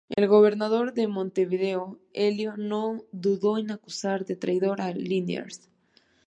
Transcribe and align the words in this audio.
El 0.09 0.27
gobernador 0.27 0.93
de 0.95 1.07
Montevideo, 1.07 1.99
Elío, 2.13 2.57
no 2.57 3.03
dudó 3.11 3.59
en 3.59 3.69
acusar 3.69 4.25
de 4.25 4.35
traidor 4.35 4.81
a 4.81 4.89
Liniers. 4.93 5.69